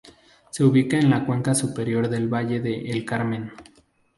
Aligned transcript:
Se 0.49 0.63
ubica 0.63 0.97
en 0.97 1.11
la 1.11 1.27
cuenca 1.27 1.53
superior 1.53 2.07
del 2.09 2.27
Valle 2.27 2.59
de 2.59 2.89
El 2.89 3.05
Carmen. 3.05 3.51